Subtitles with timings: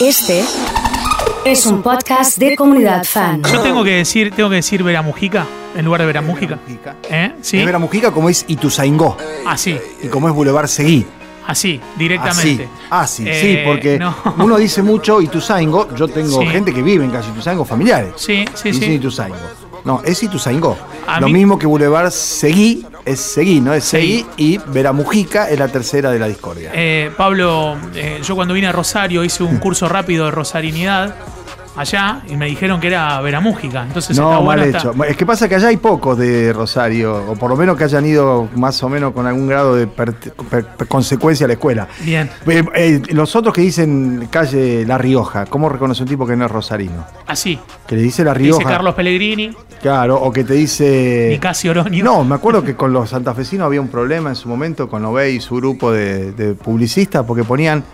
[0.00, 0.44] Este
[1.44, 3.42] es un podcast de comunidad fan.
[3.42, 6.58] Yo tengo que decir, tengo que decir Vera Mujica en lugar de Vera Mujica.
[7.10, 7.32] ¿Eh?
[7.40, 7.58] ¿Sí?
[7.58, 9.16] Es Vera Mujica como es Ituzaingó
[9.46, 11.04] Así, y como es Boulevard Seguí.
[11.46, 12.68] así, Así, directamente.
[12.90, 14.14] así, Eh, sí, porque no.
[14.38, 16.46] uno dice mucho Ituzaingó, yo tengo Sí.
[16.46, 18.12] gente que vive en calle Ituzaingó, familiares.
[18.16, 18.94] Sí, sí, Dicen sí.
[18.94, 19.36] Ituzaingó.
[19.84, 20.76] No, es Ituzaingó.
[21.06, 23.72] A Lo mí- mismo que Boulevard Seguí es Seguí, ¿no?
[23.72, 24.18] Es Seguí.
[24.18, 26.70] Seguí y Vera Mujica es la tercera de la discordia.
[26.74, 31.14] Eh, Pablo, eh, yo cuando vine a Rosario hice un curso rápido de rosarinidad
[31.78, 33.82] allá y me dijeron que era Vera Mújica.
[33.84, 34.90] Entonces está No, mal bueno hecho.
[34.92, 37.84] está- Es que pasa que allá hay pocos de Rosario, o por lo menos que
[37.84, 41.54] hayan ido más o menos con algún grado de per- per- per- consecuencia a la
[41.54, 41.88] escuela.
[42.04, 46.36] Bien, Eh, eh, los otros que dicen calle La Rioja, ¿cómo reconoce un tipo que
[46.36, 47.04] no es rosarino?
[47.26, 47.58] así.
[47.86, 48.58] Que le dice La Rioja.
[48.60, 49.50] Dice Carlos Pellegrini,
[49.80, 51.28] Claro, o que te dice.
[51.30, 52.02] Nicasio Oronio.
[52.04, 55.36] No, me acuerdo que con los santafesinos había un problema en su momento con Obey
[55.36, 57.84] y su grupo de, de publicistas porque ponían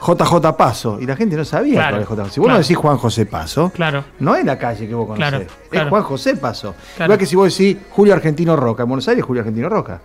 [0.00, 2.30] JJ Paso y la gente no sabía Claro, cuál es JJ Paso.
[2.34, 2.58] Si vos claro.
[2.58, 4.04] no decís Juan José Paso, Claro.
[4.20, 5.88] no es la calle que vos conocés, Claro, es.
[5.90, 6.74] Juan José Paso.
[7.00, 10.00] Igual que si vos decís Julio Argentino Roca, en Buenos Aires Julio Argentino Roca.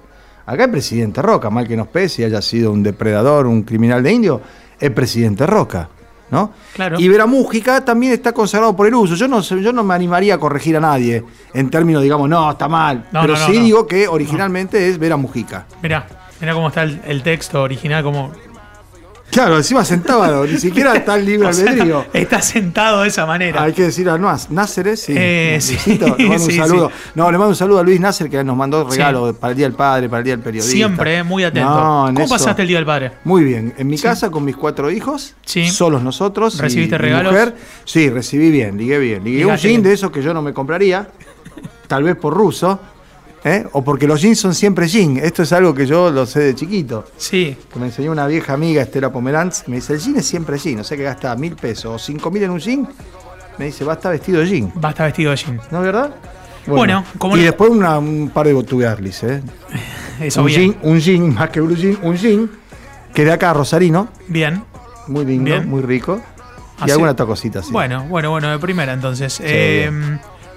[0.46, 4.02] Acá es presidente Roca, mal que nos pese y haya sido un depredador, un criminal
[4.02, 4.42] de indio,
[4.80, 5.90] es presidente Roca.
[6.32, 6.54] ¿No?
[6.74, 6.98] Claro.
[6.98, 9.16] Y Vera Mújica también está consagrado por el uso.
[9.16, 11.22] Yo no, yo no me animaría a corregir a nadie
[11.54, 13.06] en términos, digamos, no, está mal.
[13.12, 15.66] No, pero no, no, sí digo que originalmente es Vera Mujica.
[15.84, 16.08] Mirá,
[16.40, 18.32] mirá cómo está el, el texto original, como...
[19.32, 22.06] Claro, encima sentado, ni siquiera está el libre O sea, albedrío.
[22.14, 23.64] está sentado de esa manera.
[23.64, 25.14] Hay que decir a Nuaz, Náceres, sí.
[25.16, 26.90] Eh, sí, le mando un sí, saludo.
[26.90, 27.12] sí.
[27.16, 29.68] No, le mando un saludo a Luis Nácer que nos mandó regalo para el Día
[29.68, 30.72] del Padre, para el Día del Periodista.
[30.76, 31.70] Siempre, eh, muy atento.
[31.70, 33.12] No, ¿Cómo eso- pasaste el Día del Padre?
[33.24, 33.74] Muy bien.
[33.78, 35.36] En mi casa con mis cuatro hijos,
[35.72, 36.56] solos nosotros.
[36.56, 37.32] y ¿Recibiste mi regalos?
[37.32, 37.56] mujer.
[37.86, 39.24] Sí, recibí bien, ligué bien.
[39.24, 41.08] Ligué un jean de esos que yo no me compraría,
[41.88, 42.80] tal vez por ruso,
[43.44, 43.66] ¿eh?
[43.74, 45.18] o porque los jeans son siempre jean.
[45.18, 47.06] Esto es algo que yo lo sé de chiquito.
[47.18, 50.58] Sí, Que me enseñó una vieja amiga, Estela Pomeranz, me dice, el jean es siempre
[50.58, 52.88] jean, o sea que gasta mil pesos o cinco mil en un jean,
[53.58, 54.74] me dice, va a estar vestido de jean.
[54.84, 55.58] va a estar vestido de jean.
[55.72, 56.16] ¿No es verdad?
[56.68, 59.42] Bueno, como y después una- un par de botugarlis, ¿eh?
[60.22, 60.74] Eso un bien.
[60.74, 62.50] jean, un jean, más que un jean, un jean,
[63.14, 64.64] que de acá Rosarino, Bien.
[65.08, 65.68] muy lindo, Bien.
[65.68, 66.22] muy rico.
[66.86, 67.72] Y alguna otra cosita así.
[67.72, 69.40] Bueno, bueno, bueno, de primera entonces.
[69.44, 69.92] Eh,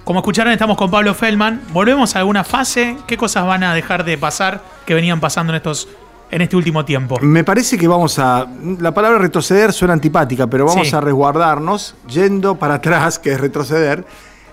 [0.04, 1.62] como escucharon, estamos con Pablo Feldman.
[1.72, 2.96] ¿Volvemos a alguna fase?
[3.06, 5.88] ¿Qué cosas van a dejar de pasar que venían pasando en estos
[6.30, 7.16] en este último tiempo?
[7.22, 8.46] Me parece que vamos a.
[8.80, 10.94] La palabra retroceder suena antipática, pero vamos Sí.
[10.94, 14.04] a resguardarnos yendo para atrás, que es retroceder,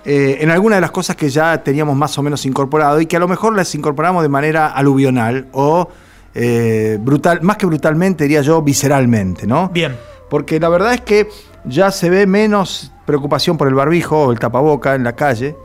[0.06, 3.18] eh, en alguna de las cosas que ya teníamos más o menos incorporado y que
[3.18, 5.90] a lo mejor las incorporamos de manera aluvional o
[6.34, 9.68] eh, brutal, más que brutalmente, diría yo, visceralmente, ¿no?
[9.70, 9.98] Bien.
[10.30, 11.28] Porque la verdad es que
[11.66, 15.56] ya se ve menos preocupación por el barbijo o el tapaboca en la calle.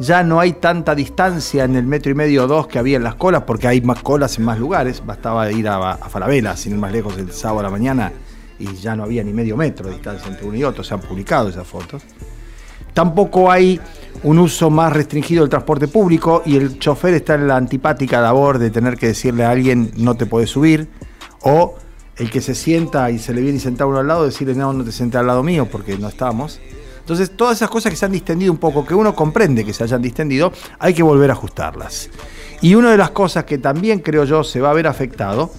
[0.00, 3.04] Ya no hay tanta distancia en el metro y medio o dos que había en
[3.04, 5.04] las colas, porque hay más colas en más lugares.
[5.04, 8.12] Bastaba ir a, a Falabella, sin ir más lejos, el sábado a la mañana,
[8.58, 10.82] y ya no había ni medio metro de distancia entre uno y otro.
[10.82, 12.02] Se han publicado esas fotos.
[12.92, 13.80] Tampoco hay
[14.22, 18.58] un uso más restringido del transporte público y el chofer está en la antipática labor
[18.58, 20.88] de tener que decirle a alguien no te puedes subir
[21.42, 21.74] o
[22.16, 24.72] el que se sienta y se le viene y sentado uno al lado decirle no,
[24.72, 26.60] no te senté al lado mío porque no estamos.
[27.00, 29.84] Entonces todas esas cosas que se han distendido un poco, que uno comprende que se
[29.84, 32.08] hayan distendido, hay que volver a ajustarlas.
[32.62, 35.50] Y una de las cosas que también creo yo se va a ver afectado,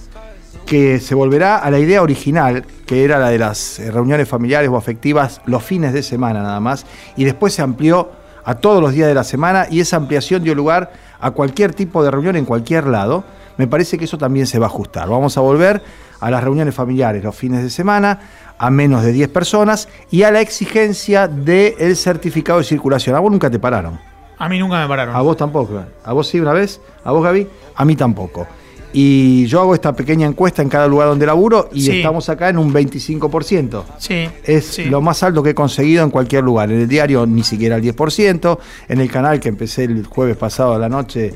[0.66, 4.68] que se volverá a la idea original, que era la de las eh, reuniones familiares
[4.68, 6.84] o afectivas los fines de semana nada más,
[7.16, 8.10] y después se amplió
[8.44, 12.02] a todos los días de la semana y esa ampliación dio lugar a cualquier tipo
[12.02, 13.24] de reunión en cualquier lado.
[13.58, 15.08] Me parece que eso también se va a ajustar.
[15.08, 15.82] Vamos a volver
[16.20, 18.18] a las reuniones familiares los fines de semana,
[18.58, 23.16] a menos de 10 personas y a la exigencia del certificado de circulación.
[23.16, 23.98] A vos nunca te pararon.
[24.38, 25.14] A mí nunca me pararon.
[25.16, 25.82] A vos tampoco.
[26.04, 28.46] A vos sí una vez, a vos Gaby, a mí tampoco.
[28.92, 31.98] Y yo hago esta pequeña encuesta en cada lugar donde laburo y Sí.
[31.98, 33.84] estamos acá en un 25%.
[33.98, 34.28] Sí.
[34.44, 34.84] Es sí.
[34.86, 36.70] lo más alto que he conseguido en cualquier lugar.
[36.70, 38.58] En el diario ni siquiera el 10%,
[38.88, 41.34] en el canal que empecé el jueves pasado a la noche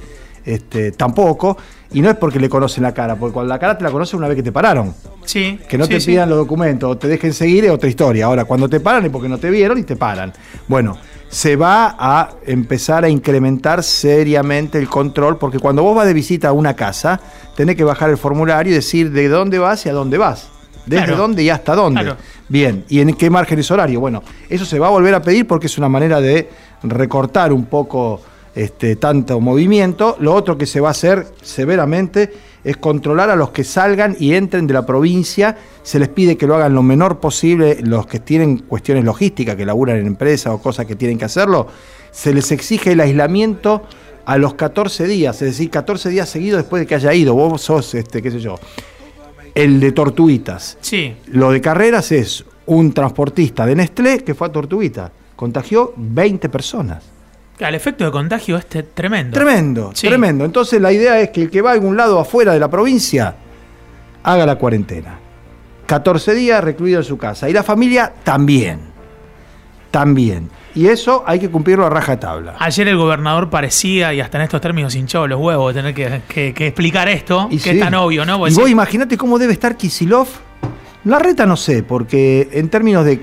[0.54, 1.56] este, tampoco.
[1.92, 4.18] Y no es porque le conocen la cara, porque cuando la cara te la conocen
[4.18, 4.94] una vez que te pararon.
[5.24, 5.58] Sí.
[5.68, 6.06] Que no sí, te sí.
[6.12, 8.26] pidan los documentos o te dejen seguir es otra historia.
[8.26, 10.32] Ahora, cuando te paran es porque no te vieron y te paran.
[10.68, 10.96] Bueno,
[11.28, 16.48] se va a empezar a incrementar seriamente el control, porque cuando vos vas de visita
[16.48, 17.20] a una casa,
[17.56, 20.48] tenés que bajar el formulario y decir de dónde vas y a dónde vas.
[20.86, 21.22] Desde Claro.
[21.22, 22.00] dónde y hasta dónde.
[22.02, 22.16] Claro.
[22.48, 24.00] Bien, ¿y en qué margen es horario?
[24.00, 26.48] Bueno, eso se va a volver a pedir porque es una manera de
[26.82, 28.20] recortar un poco
[28.54, 30.16] este, tanto movimiento.
[30.20, 32.32] Lo otro que se va a hacer severamente
[32.64, 35.56] es controlar a los que salgan y entren de la provincia.
[35.82, 39.64] Se les pide que lo hagan lo menor posible los que tienen cuestiones logísticas, que
[39.64, 41.68] laburan en empresas o cosas que tienen que hacerlo.
[42.10, 43.82] Se les exige el aislamiento
[44.26, 47.34] a los 14 días, es decir, 14 días seguidos después de que haya ido.
[47.34, 48.56] Vos sos, este, qué sé yo,
[49.54, 50.76] el de Tortuguitas.
[50.80, 51.14] Sí.
[51.26, 55.10] Lo de carreras es un transportista de Nestlé que fue a Tortuguita.
[55.34, 57.19] Contagió 20 personas.
[57.68, 59.34] El efecto de contagio es te- tremendo.
[59.34, 60.08] Tremendo, Sí.
[60.08, 60.44] tremendo.
[60.44, 63.34] Entonces la idea es que el que va a algún lado afuera de la provincia
[64.22, 65.18] haga la cuarentena.
[65.86, 67.48] 14 días recluido en su casa.
[67.48, 68.80] Y la familia también.
[69.90, 70.48] También.
[70.74, 72.54] Y eso hay que cumplirlo a rajatabla.
[72.60, 76.22] Ayer el gobernador parecía, y hasta en estos términos hinchó los huevos, de tener que,
[76.32, 77.70] que- que explicar esto, Y que sí.
[77.70, 78.38] es tan obvio, ¿no?
[78.38, 80.28] Pues y Vos vos decís, imaginate cómo debe estar Kisilov.
[81.04, 83.20] La reta no sé, porque en términos de,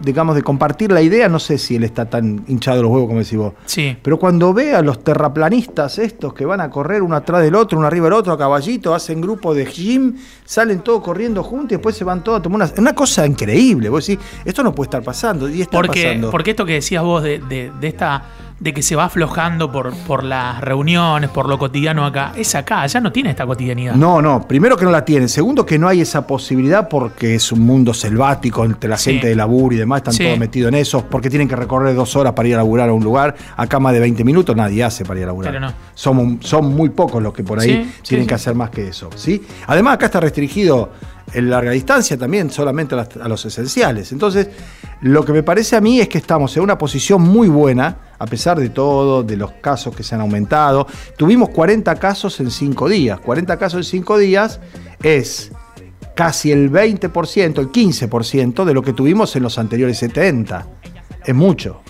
[0.00, 3.06] digamos, de compartir la idea, no sé si él está tan hinchado de los huevos
[3.08, 3.52] como decís vos.
[3.66, 3.96] sí.
[4.02, 7.78] Pero cuando ve a los terraplanistas estos que van a correr uno atrás del otro,
[7.78, 11.74] uno arriba del otro, a caballito, hacen grupo de gym, salen todos corriendo juntos y
[11.76, 12.72] después se van todos a tomar una...
[12.78, 13.88] Una cosa increíble.
[13.88, 15.48] Vos decís, esto no puede estar pasando.
[15.48, 16.30] Y está Porque, pasando.
[16.30, 18.24] porque esto que decías vos de, de- de esta
[18.62, 22.86] de que se va aflojando por, por las reuniones, por lo cotidiano acá, es acá,
[22.86, 23.96] ya no tiene esta cotidianidad.
[23.96, 27.50] No, no, primero que no la tienen, segundo que no hay esa posibilidad porque es
[27.50, 29.10] un mundo selvático entre la Sí.
[29.14, 30.22] gente de laburo y demás, están Sí.
[30.22, 32.92] todos metidos en eso, porque tienen que recorrer dos horas para ir a laburar a
[32.92, 35.50] un lugar, acá más de 20 minutos nadie hace para ir a laburar.
[35.52, 35.74] Claro, no.
[35.94, 39.10] Somos, son muy pocos los que por ahí Sí, tienen que hacer más que eso.
[39.16, 39.42] ¿sí?
[39.66, 40.90] Además acá está restringido
[41.32, 44.12] en larga distancia también solamente a, los esenciales.
[44.12, 44.48] Entonces,
[45.00, 48.26] lo que me parece a mí es que estamos en una posición muy buena, a
[48.26, 50.86] pesar de todo, de los casos que se han aumentado.
[51.16, 53.20] Tuvimos 40 casos en 5 días.
[53.20, 54.60] 40 casos en 5 días
[55.02, 55.52] es
[56.14, 60.66] casi el 20%, el 15% de lo que tuvimos en los anteriores 70.
[61.24, 61.81] Es mucho.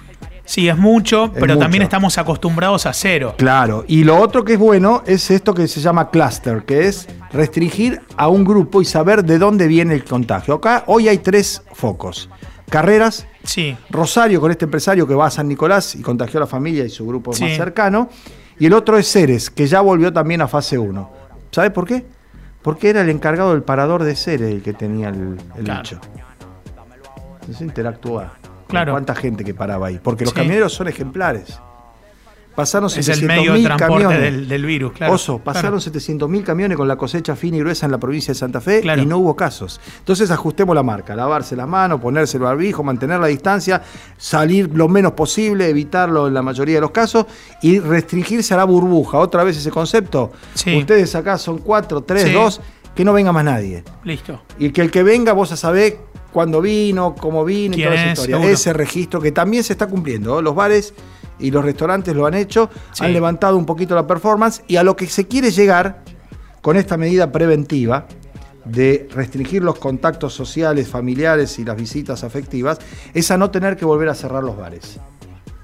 [0.53, 1.59] Sí, es mucho, pero mucho.
[1.61, 3.35] también estamos acostumbrados a cero.
[3.39, 7.09] Claro, y lo otro que es bueno es esto que se llama cluster, que es
[7.33, 10.53] restringir a un grupo y saber de dónde viene el contagio.
[10.57, 12.29] Acá hoy hay tres focos.
[12.69, 16.47] Carreras, Sí, Rosario con este empresario que va a San Nicolás y contagió a la
[16.47, 17.45] familia y su grupo Sí.
[17.45, 18.11] más cercano.
[18.59, 21.11] Y el otro es Ceres, que ya volvió también a fase 1.
[21.51, 22.05] ¿Sabe por qué?
[22.61, 25.81] Porque era el encargado del parador de Ceres el que tenía el, el Claro.
[25.83, 25.99] bicho.
[27.41, 28.35] Entonces interactúa.
[28.73, 28.93] Claro.
[28.93, 30.01] ¿Cuánta gente que paraba ahí?
[30.03, 30.37] Porque los Sí.
[30.41, 31.59] camioneros son ejemplares.
[32.55, 34.21] Pasaron es el 700.000 medio de transporte camiones.
[34.21, 35.15] del, del virus, claro.
[35.15, 35.81] Oso, pasaron Claro.
[35.81, 39.01] 700.000 camiones con la cosecha fina y gruesa en la provincia de Santa Fe Claro.
[39.01, 39.81] y no hubo casos.
[40.01, 43.81] Entonces ajustemos la marca, lavarse las manos, ponerse el barbijo, mantener la distancia,
[44.19, 47.25] salir lo menos posible, evitarlo en la mayoría de los casos
[47.63, 49.17] y restringirse a la burbuja.
[49.17, 50.33] Otra vez ese concepto.
[50.53, 50.77] Sí.
[50.77, 52.33] Ustedes acá son cuatro, tres, Sí.
[52.35, 52.61] dos,
[52.95, 53.83] que no venga más nadie.
[54.05, 54.43] Listo.
[54.59, 55.97] Y que el que venga, vos a saber
[56.33, 58.19] cuándo vino, cómo vino y ¿Quién toda esa es?
[58.19, 58.37] historia.
[58.37, 58.53] Seguro.
[58.55, 60.35] Ese registro que también se está cumpliendo.
[60.35, 60.43] ¿no?
[60.43, 60.95] Los bares
[61.39, 63.05] y los restaurantes lo han hecho, Sí.
[63.05, 66.03] han levantado un poquito la performance y a lo que se quiere llegar
[66.61, 68.07] con esta medida preventiva
[68.65, 72.79] de restringir los contactos sociales, familiares y las visitas afectivas,
[73.13, 75.01] es a no tener que volver a cerrar los bares,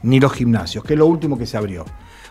[0.03, 1.85] ni los gimnasios, que es lo último que se abrió.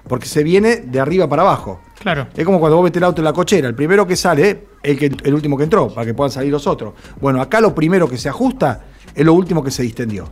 [0.07, 1.81] Porque se viene de arriba para abajo.
[1.99, 2.27] Claro.
[2.35, 4.97] Es como cuando vos metés el auto en la cochera, el primero que sale, el,
[4.97, 6.93] que, el último que entró, para que puedan salir los otros.
[7.19, 8.81] Bueno, acá lo primero que se ajusta
[9.13, 10.29] es lo último que se distendió.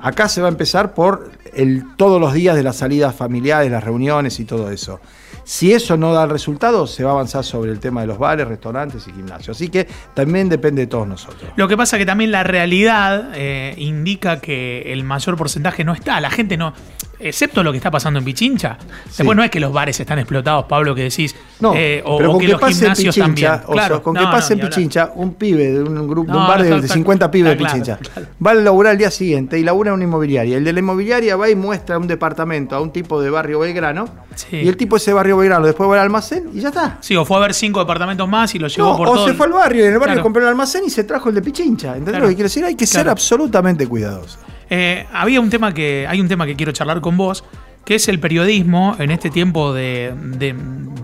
[0.00, 3.82] Acá se va a empezar por el, todos los días de las salidas familiares, las
[3.82, 5.00] reuniones y todo eso.
[5.48, 8.46] Si eso no da resultado, se va a avanzar sobre el tema de los bares,
[8.46, 9.56] restaurantes y gimnasios.
[9.56, 11.50] Así que también depende de todos nosotros.
[11.56, 16.20] Lo que pasa que también la realidad eh, indica que el mayor porcentaje no está.
[16.20, 16.74] La gente no.
[17.20, 18.78] Excepto lo que está pasando en Pichincha.
[19.06, 21.34] Después no es que los bares están explotados, Pablo, que decís.
[21.60, 23.52] No, eh, o, pero o con que, que, los pase en gimnasios Pichincha, también.
[23.66, 24.60] o Claro, sea, con no, que no, pase en.
[24.60, 27.56] Pichincha, un pibe de un grupo, de un bar de, de está- 50 pibes de
[27.56, 28.28] claro, Pichincha, claro.
[28.44, 30.56] va a laburar el día siguiente y labura en una inmobiliaria.
[30.56, 34.06] El de la inmobiliaria va y muestra un departamento a un tipo de barrio Belgrano
[34.36, 34.56] Sí.
[34.58, 36.98] y el tipo de ese barrio Belgrano después va al almacén y ya está.
[37.00, 39.26] Sí, o fue a ver cinco departamentos más y lo llevó por o todo.
[39.26, 41.34] se fue al barrio y en el barrio compró el almacén y se trajo el
[41.34, 41.96] de Pichincha.
[41.96, 42.64] ¿Entendés lo que quiero decir?
[42.64, 44.38] Hay que ser absolutamente cuidadoso.
[44.70, 46.06] Eh, había un tema que.
[46.08, 47.44] Hay un tema que quiero charlar con vos,
[47.84, 50.54] que es el periodismo en este tiempo de, de-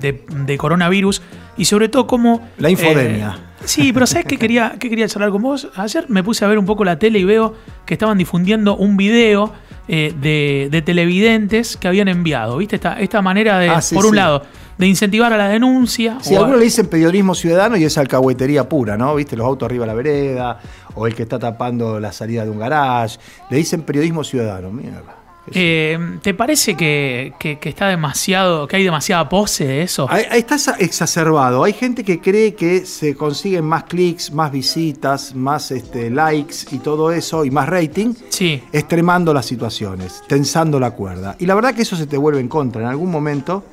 [0.00, 1.22] de- de coronavirus
[1.56, 2.46] y sobre todo cómo.
[2.58, 3.38] La infodemia.
[3.38, 5.68] eh, sí, pero ¿sabes qué quería, qué quería charlar con vos?
[5.76, 7.54] Ayer me puse a ver un poco la tele y veo
[7.86, 9.52] que estaban difundiendo un video
[9.88, 12.58] eh, de, de televidentes que habían enviado.
[12.58, 12.76] ¿Viste?
[12.76, 14.16] Esta, esta manera de, Ah, sí, por un sí.
[14.16, 14.42] lado,
[14.78, 16.18] de incentivar a la denuncia.
[16.20, 19.14] Si a- algunos le dicen periodismo ciudadano y es alcahuetería pura, ¿no?
[19.14, 19.36] ¿Viste?
[19.36, 20.60] Los autos arriba de la vereda,
[20.94, 23.18] o el que está tapando la salida de un garage.
[23.50, 25.16] Le dicen periodismo ciudadano, mierda.
[25.52, 30.06] Eh, ¿Te parece que, que- que está demasiado, que hay demasiada pose de eso?
[30.08, 31.64] Ahí, ahí está exa- exacerbado.
[31.64, 36.78] Hay gente que cree que se consiguen más clics, más visitas, más este, likes y
[36.78, 38.62] todo eso, y más rating, Sí.
[38.72, 41.36] extremando las situaciones, tensando la cuerda.
[41.38, 42.80] Y la verdad que eso se te vuelve en contra.
[42.80, 43.64] En algún momento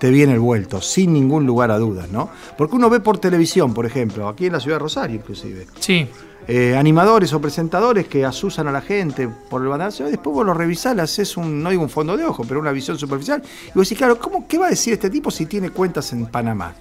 [0.00, 2.30] te viene el vuelto, sin ningún lugar a dudas, ¿no?
[2.56, 6.08] Porque uno ve por televisión, por ejemplo, aquí en la ciudad de Rosario inclusive, Sí,
[6.48, 10.46] eh, animadores o presentadores que asusan a la gente por el banderazo, y después vos
[10.46, 13.42] lo revisás, le haces un, no digo un fondo de ojo, pero una visión superficial,
[13.68, 16.26] y vos decís, claro, ¿cómo, ¿qué va a decir este tipo si tiene cuentas en
[16.26, 16.74] Panamá?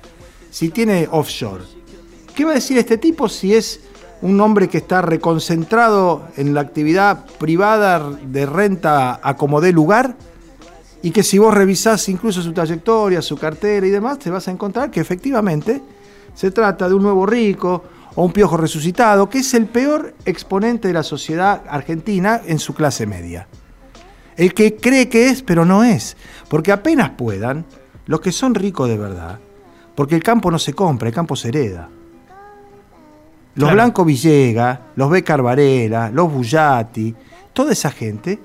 [0.50, 1.66] Si tiene offshore.
[2.34, 3.82] ¿Qué va a decir este tipo si es
[4.22, 10.16] un hombre que está reconcentrado en la actividad privada de renta a como dé lugar,
[11.02, 14.52] y que si vos revisás incluso su trayectoria, su cartera y demás, te vas a
[14.52, 15.82] encontrar que efectivamente
[16.34, 17.84] se trata de un nuevo rico
[18.16, 22.74] o un piojo resucitado, que es el peor exponente de la sociedad argentina en su
[22.74, 23.48] clase media.
[24.36, 26.18] El que cree que es, pero no es.
[26.50, 27.66] Porque apenas puedan,
[28.06, 29.40] los que son ricos de verdad,
[29.96, 31.90] porque el campo no se compra, el campo se hereda.
[33.56, 33.74] Los Claro.
[33.76, 37.14] Blanco Villega, los Becar Varela, los Bullati,
[37.52, 38.40] toda esa gente,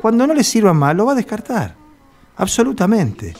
[0.00, 1.85] cuando no les sirva más, lo va a descartar.
[2.36, 3.34] Absolutamente.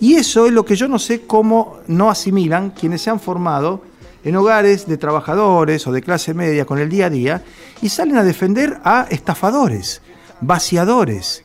[0.00, 3.82] Y eso es lo que yo no sé cómo no asimilan quienes se han formado
[4.24, 7.42] en hogares de trabajadores o de clase media con el día a día
[7.82, 10.02] y salen a defender a estafadores,
[10.40, 11.44] vaciadores,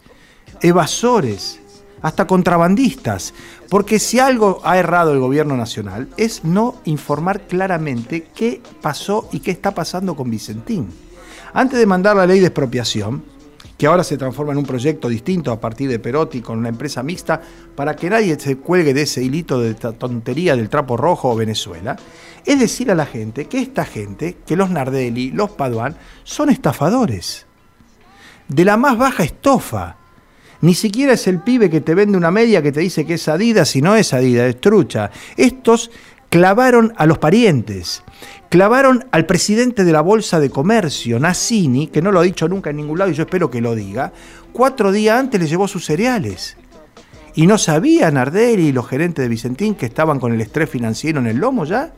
[0.62, 1.60] evasores,
[2.02, 3.34] hasta contrabandistas.
[3.70, 9.42] Porque si algo ha errado el gobierno nacional es no informar claramente qué pasó y
[9.42, 10.88] qué está pasando con Vicentín.
[11.54, 13.24] Antes de mandar la ley de expropiación,
[13.80, 17.02] que ahora se transforma en un proyecto distinto a partir de Perotti con una empresa
[17.02, 17.42] mixta,
[17.76, 21.96] para que nadie se cuelgue de ese hilito de tontería del trapo rojo o Venezuela,
[22.46, 25.96] es decir a la gente que esta gente, que los Nardelli, los Paduan,
[26.26, 27.46] son estafadores.
[28.50, 29.96] De la más baja estofa.
[30.60, 33.30] Ni siquiera es el pibe que te vende una media que te dice que es
[33.30, 35.10] Adidas y no es Adidas, es trucha.
[35.38, 35.90] Estos
[36.30, 38.04] clavaron a los parientes,
[38.50, 42.70] clavaron al presidente de la Bolsa de Comercio, Nassini, que no lo ha dicho nunca
[42.70, 44.14] en ningún lado y yo espero que lo diga,
[44.54, 46.56] cuatro días antes le llevó sus cereales.
[47.36, 51.20] Y no sabía Nardelli y los gerentes de Vicentín que estaban con el estrés financiero
[51.20, 51.94] en el lomo ya.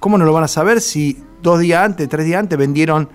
[0.00, 3.08] ¿Cómo no lo van a saber si dos días antes, tres días antes vendieron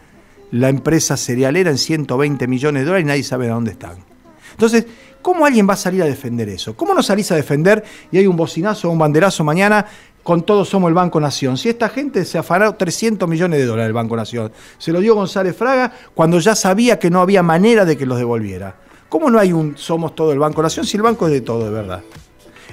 [0.52, 3.98] la empresa cerealera en 120 millones de dólares y nadie sabe de dónde están?
[4.52, 4.86] Entonces,
[5.22, 6.76] ¿cómo alguien va a salir a defender eso?
[6.76, 9.86] ¿Cómo no salís a defender y hay un bocinazo o un banderazo mañana
[10.24, 11.58] con todos somos el Banco Nación?
[11.58, 15.16] Si esta gente se afanó 300 millones de dólares del Banco Nación, se lo dio
[15.16, 18.76] González Fraga cuando ya sabía que no había manera de que los devolviera.
[19.10, 21.66] ¿Cómo no hay un somos todo el Banco Nación si el banco es de todo,
[21.66, 22.04] de verdad?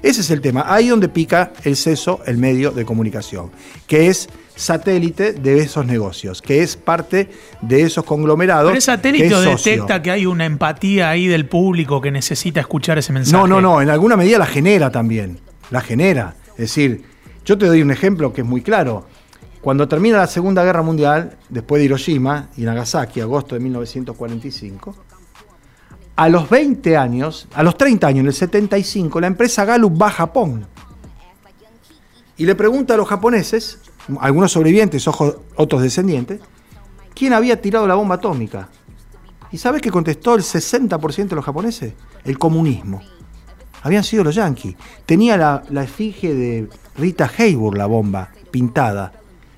[0.02, 0.64] Ese es el tema.
[0.66, 3.50] Ahí donde pica el seso, el medio de comunicación,
[3.86, 8.70] que es satélite de esos negocios, que es parte de esos conglomerados.
[8.70, 12.98] Pero el satélite que detecta que hay una empatía ahí del público que necesita escuchar
[12.98, 13.36] ese mensaje.
[13.36, 15.38] No, no, no, en alguna medida la genera también.
[15.70, 16.34] La genera.
[16.52, 17.04] Es decir,
[17.44, 19.06] yo te doy un ejemplo que es muy claro.
[19.60, 24.96] Cuando termina la Segunda Guerra Mundial, después de Hiroshima y Nagasaki, agosto de 1945,
[26.14, 30.06] a los 20 años, a los 30 años, en el 75, la empresa Gallup va
[30.06, 30.66] a Japón.
[32.38, 33.80] Y le pregunta a los japoneses,
[34.20, 36.40] algunos sobrevivientes, ojo- otros descendientes,
[37.14, 38.68] quién había tirado la bomba atómica.
[39.52, 41.94] ¿Y sabes qué contestó el 60% de los japoneses?
[42.24, 43.00] El comunismo.
[43.82, 44.74] Habían sido los yanquis.
[45.06, 49.12] Tenía la, la efigie de Rita Hayworth, la bomba, pintada.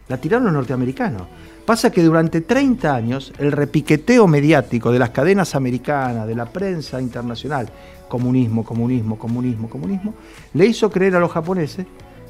[0.09, 1.23] La tiraron los norteamericanos.
[1.65, 7.01] Pasa que durante 30 años el repiqueteo mediático de las cadenas americanas, de la prensa
[7.01, 7.71] internacional,
[8.09, 10.15] comunismo, comunismo, comunismo, comunismo,
[10.55, 11.87] le hizo creer a los japoneses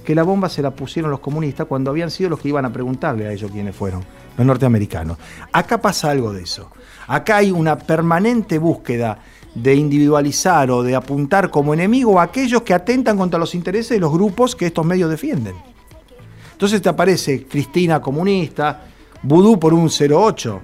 [0.08, 2.72] que la bomba se la pusieron los comunistas cuando habían sido los que iban a
[2.72, 4.02] preguntarle a ellos quiénes fueron,
[4.38, 5.18] los norteamericanos.
[5.52, 6.70] Acá pasa algo de eso.
[7.08, 9.18] Acá hay una permanente búsqueda
[9.54, 14.00] de individualizar o de apuntar como enemigo a aquellos que atentan contra los intereses de
[14.00, 15.56] los grupos que estos medios defienden.
[16.52, 18.86] Entonces te aparece Cristina comunista,
[19.20, 20.60] Vudú por un 08,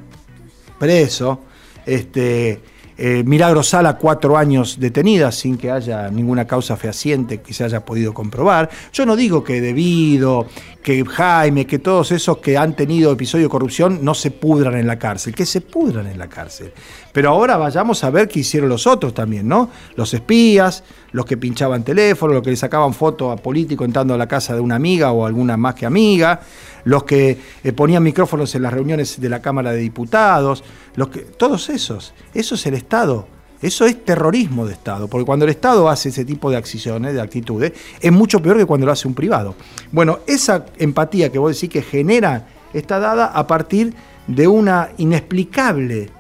[0.79, 1.41] preso,
[1.85, 2.63] este,
[2.97, 7.85] eh, Milagro Sala cuatro años detenida sin que haya ninguna causa fehaciente que se haya
[7.85, 8.71] podido comprobar.
[8.93, 10.47] Yo no digo que debido,
[10.85, 14.87] que Jaime, que todos esos que han tenido episodio de corrupción no se pudran en
[14.87, 16.73] la cárcel, que se pudran en la cárcel.
[17.11, 19.71] Pero ahora vayamos a ver qué hicieron los otros también, ¿no?
[19.97, 24.19] Los espías, los que pinchaban teléfono, los que le sacaban fotos a políticos entrando a
[24.19, 26.41] la casa de una amiga o alguna más que amiga,
[26.85, 30.65] los que eh, ponían micrófonos en las reuniones de la Cámara de Diputados,
[31.11, 32.15] que, todos esos.
[32.33, 33.27] Eso es el Estado.
[33.61, 37.21] Eso es terrorismo de Estado, porque cuando el Estado hace ese tipo de acciones, de
[37.21, 39.55] actitudes, es mucho peor que cuando lo hace un privado.
[39.91, 43.95] Bueno, esa empatía que vos decís que genera está dada a partir
[44.27, 46.11] de una inexplicable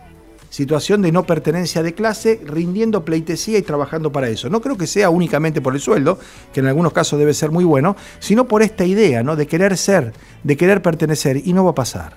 [0.49, 4.49] situación de no pertenencia de clase, rindiendo pleitesía y trabajando para eso.
[4.49, 6.19] No creo que sea únicamente por el sueldo,
[6.52, 9.35] que en algunos casos debe ser muy bueno, sino por esta idea, ¿no?
[9.35, 10.12] De querer ser,
[10.45, 12.16] de querer pertenecer, y no va a pasar.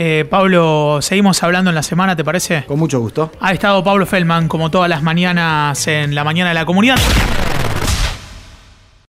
[0.00, 2.62] Eh, Pablo, seguimos hablando en la semana, ¿te parece?
[2.66, 3.32] Con mucho gusto.
[3.40, 6.94] Ha estado Pablo Feldman como todas las mañanas en la mañana de la comunidad.